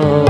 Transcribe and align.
know. 0.00 0.21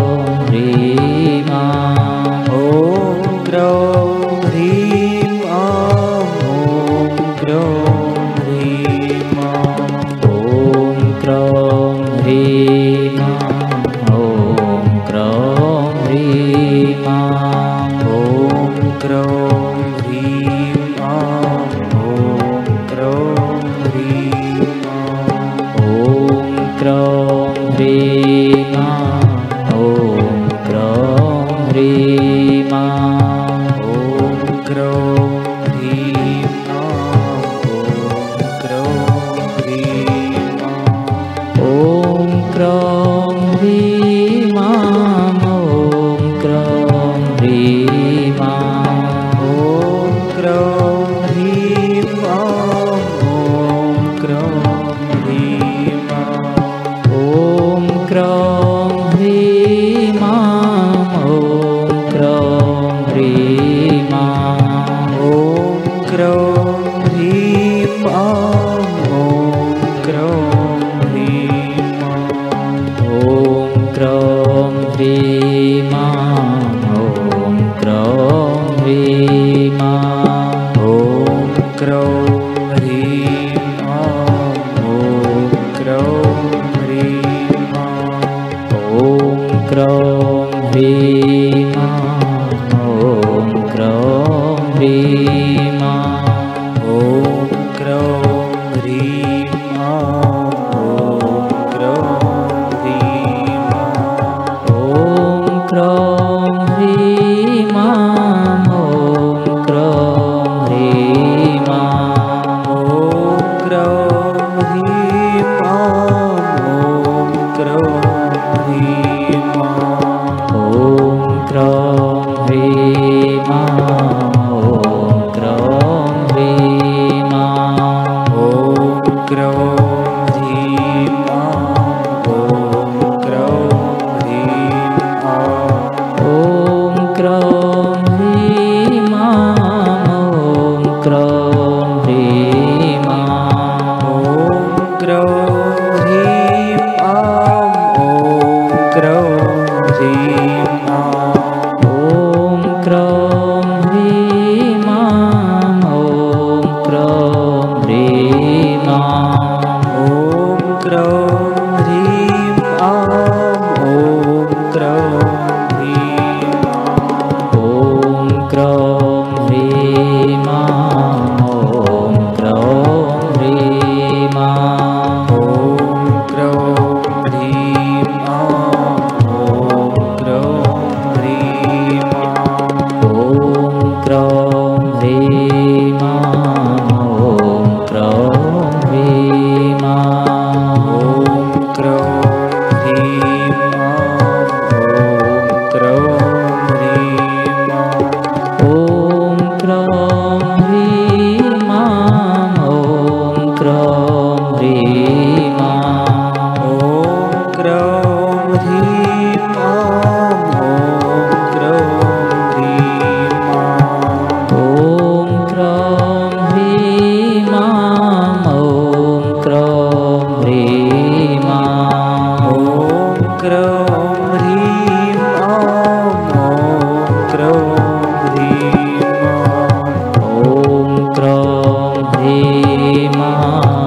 महा 232.95 233.82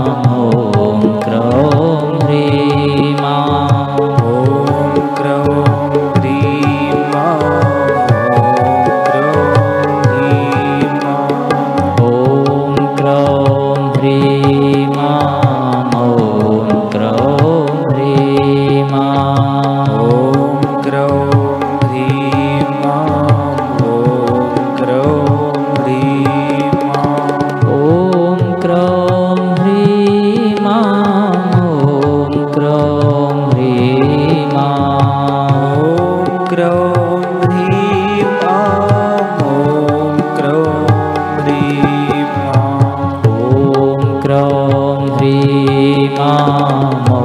मा 46.20 47.25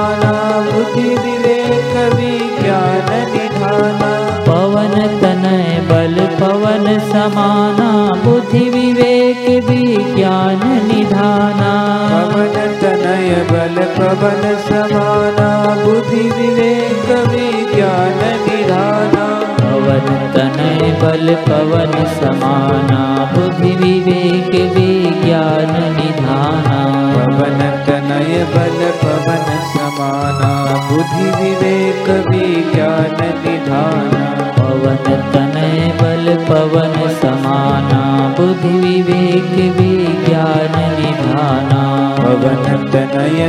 समाना 6.99 7.89
बुद्धि 8.25 8.69
विवेक 8.69 9.69
विज्ञान 9.69 10.59
निधाना। 10.87 11.71
पवन 12.11 12.55
तनय 12.81 13.47
बल 13.51 13.75
पवन 13.97 14.43
समाना 14.69 15.49
बुद्धि 15.85 16.29
विवेक 16.29 17.09
विज्ञान 17.27 18.19
निधाना। 18.47 19.25
पवन 19.61 20.07
तनय 20.35 20.91
बल 21.01 21.35
पवन 21.35 21.93
समाना 22.13 23.01
बुद्धि 23.35 23.75
विवेक 23.75 24.75
विज्ञान 24.75 25.73
निधाना। 25.97 26.79
पवन 27.15 27.59
तनय 27.87 28.43
बल 28.55 28.79
पवन 29.03 29.45
समाना 29.73 30.51
बुद्धि 30.91 31.31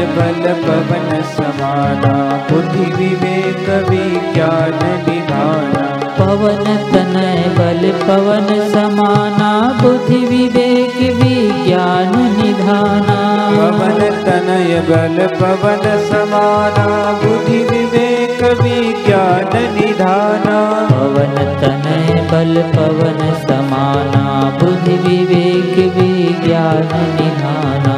बल 0.00 0.52
पवन 0.52 1.22
समाना। 1.22 2.36
बुद्धि 2.50 2.92
विवेक 2.92 3.88
विज्ञान 3.90 5.04
निधाना। 5.08 5.98
पवन 6.18 6.64
तनय 6.64 7.54
बल 7.58 7.92
पवन 7.92 8.70
समाना। 8.70 9.78
बुद्धि 9.82 10.16
विवेक 10.16 10.96
विज्ञान 10.96 12.38
निधाना। 12.38 13.48
पवन 13.50 13.98
तनय 13.98 14.80
बल 14.80 15.26
पवन 15.26 16.08
समाना। 16.08 17.12
बुद्धि 17.12 17.58
विवेक 17.58 18.42
विज्ञान 18.42 19.74
निधाना। 19.74 20.88
पवन 20.90 21.34
तनय 21.60 22.14
बल 22.32 22.62
पवन 22.62 23.34
समाना। 23.48 24.58
बुद्धि 24.62 24.92
विवेक 24.92 25.94
विज्ञान 25.96 27.16
निधाना। 27.20 27.97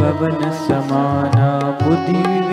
पवन 0.00 0.50
समाना 0.66 1.50
बुद्धि 1.82 2.51